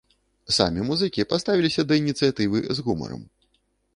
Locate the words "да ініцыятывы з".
1.91-2.87